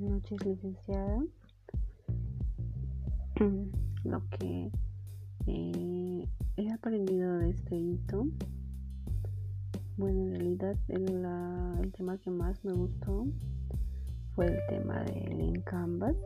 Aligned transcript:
noches, 0.00 0.44
licenciada. 0.44 1.24
Lo 4.04 4.22
que 4.30 4.70
eh, 5.46 6.28
he 6.56 6.72
aprendido 6.72 7.38
de 7.38 7.50
este 7.50 7.76
hito, 7.76 8.26
bueno, 9.96 10.20
en 10.20 10.30
realidad 10.30 10.76
el, 10.88 11.24
el 11.82 11.92
tema 11.92 12.18
que 12.18 12.30
más 12.30 12.64
me 12.64 12.72
gustó 12.72 13.26
fue 14.34 14.46
el 14.46 14.58
tema 14.68 15.02
del 15.04 15.62
Canvas. 15.64 16.16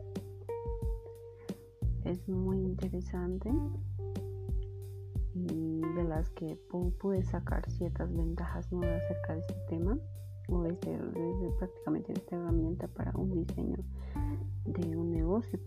Es 2.03 2.27
muy 2.27 2.57
interesante 2.57 3.51
y 5.33 5.81
de 5.95 6.03
las 6.03 6.29
que 6.31 6.57
pude 6.99 7.23
sacar 7.23 7.69
ciertas 7.71 8.13
ventajas 8.15 8.71
nuevas 8.71 9.01
acerca 9.03 9.33
de 9.33 9.39
este 9.39 9.55
tema 9.69 9.97
o 10.49 10.63
prácticamente 11.57 12.13
esta 12.13 12.35
herramienta 12.35 12.87
para 12.87 13.11
un 13.15 13.45
diseño 13.45 13.77
de 14.65 14.95
un 14.95 15.11
negocio. 15.11 15.59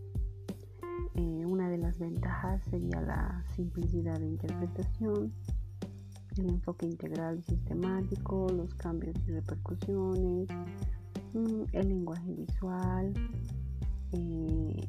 Eh, 1.15 1.45
una 1.47 1.69
de 1.71 1.79
las 1.79 1.99
ventajas 1.99 2.63
sería 2.71 3.01
la 3.01 3.45
simplicidad 3.55 4.19
de 4.19 4.27
interpretación, 4.27 5.33
el 6.37 6.51
enfoque 6.51 6.87
integral 6.87 7.39
y 7.39 7.43
sistemático, 7.43 8.49
los 8.51 8.75
cambios 8.75 9.17
y 9.27 9.33
repercusiones, 9.33 10.49
mm, 11.33 11.63
el 11.73 11.89
lenguaje 11.89 12.33
visual, 12.35 13.15
eh, 14.13 14.89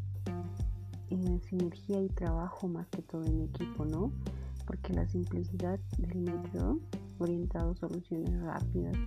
sinergia 1.50 2.02
y 2.02 2.09
trabajo 2.09 2.67
más 2.67 2.88
que 2.88 3.02
todo 3.02 3.23
en 3.23 3.42
equipo, 3.42 3.86
¿no? 3.86 4.12
Porque 4.66 4.94
la 4.94 5.08
simplicidad 5.08 5.80
del 5.98 6.17
método 6.20 6.80
orientado 7.20 7.72
a 7.72 7.76
soluciones 7.76 8.42
rápidas 8.42 8.98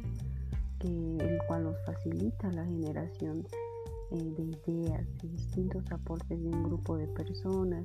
el 0.89 1.38
cual 1.46 1.65
nos 1.65 1.77
facilita 1.85 2.51
la 2.52 2.65
generación 2.65 3.46
eh, 4.13 4.32
de 4.37 4.43
ideas 4.73 5.07
y 5.23 5.29
distintos 5.29 5.85
aportes 5.93 6.43
de 6.43 6.49
un 6.49 6.65
grupo 6.65 6.96
de 6.96 7.07
personas. 7.09 7.85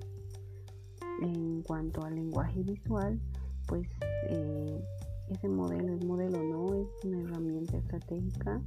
En 1.21 1.61
cuanto 1.61 2.03
al 2.03 2.15
lenguaje 2.15 2.61
visual, 2.63 3.19
pues 3.67 3.87
eh, 4.29 4.83
ese 5.29 5.47
modelo, 5.47 5.93
el 5.93 6.05
modelo 6.05 6.43
no 6.43 6.75
es 6.75 6.87
una 7.05 7.21
herramienta 7.21 7.77
estratégica 7.77 8.61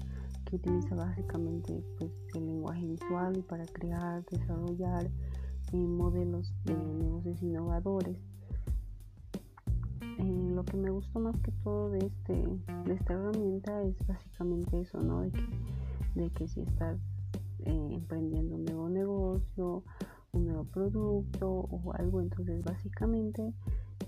que 0.44 0.56
utiliza 0.56 0.94
básicamente 0.94 1.82
pues, 1.98 2.10
el 2.34 2.46
lenguaje 2.46 2.86
visual 2.86 3.44
para 3.48 3.66
crear, 3.66 4.24
desarrollar 4.30 5.10
eh, 5.72 5.76
modelos 5.76 6.54
de 6.64 6.74
negocios 6.74 7.42
innovadores 7.42 8.16
lo 10.58 10.64
que 10.64 10.76
me 10.76 10.90
gustó 10.90 11.20
más 11.20 11.38
que 11.38 11.52
todo 11.62 11.88
de 11.90 11.98
este 11.98 12.32
de 12.32 12.92
esta 12.92 13.12
herramienta 13.12 13.80
es 13.84 13.94
básicamente 14.08 14.80
eso 14.80 15.00
no 15.00 15.20
de 15.20 16.30
que, 16.30 16.48
si 16.48 16.62
estás 16.62 16.98
eh, 17.60 17.90
emprendiendo 17.92 18.56
un 18.56 18.64
nuevo 18.64 18.88
negocio 18.88 19.84
un 20.32 20.46
nuevo 20.46 20.64
producto 20.64 21.48
o 21.48 21.92
algo 21.92 22.20
entonces 22.20 22.60
básicamente 22.64 23.52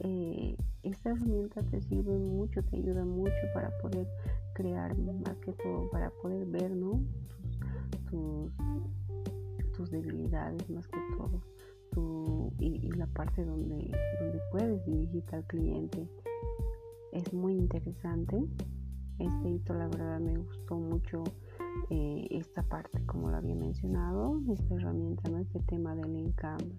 eh, 0.01 0.56
esta 0.83 1.11
herramienta 1.11 1.62
te 1.62 1.81
sirve 1.83 2.19
mucho 2.19 2.65
te 2.65 2.78
ayuda 2.78 3.05
mucho 3.05 3.43
para 3.55 3.71
poder 3.78 4.09
crear 4.53 4.98
más 4.98 5.39
que 5.45 5.53
todo 5.53 5.89
para 5.93 6.11
poder 6.21 6.47
ver 6.47 6.73
no 6.73 7.01
tus, 8.11 8.51
tus 9.77 9.89
debilidades 9.93 10.69
más 10.69 10.89
que 10.89 10.98
todo 11.17 11.41
y, 12.59 12.91
la 12.93 13.06
parte 13.06 13.45
donde, 13.45 13.91
donde 14.21 14.41
puedes 14.51 14.84
dirigirte 14.84 15.37
al 15.37 15.45
cliente 15.45 16.09
es 17.12 17.33
muy 17.33 17.55
interesante. 17.55 18.36
Este 19.19 19.48
hito 19.50 19.74
la 19.74 19.88
verdad 19.88 20.20
me 20.20 20.36
gustó 20.36 20.78
mucho 20.78 21.24
eh, 21.91 22.27
esta 22.30 22.62
parte 22.62 23.05
como 23.05 23.30
lo 23.30 23.36
había 23.36 23.55
mencionado, 23.55 24.41
esta 24.52 24.75
herramienta, 24.75 25.28
¿no? 25.28 25.38
este 25.38 25.60
tema 25.60 25.94
del 25.94 26.16
Encanvas. 26.16 26.78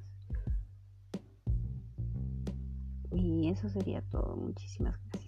Y 3.11 3.49
eso 3.49 3.69
sería 3.69 4.01
todo. 4.09 4.37
Muchísimas 4.37 4.97
gracias. 4.97 5.20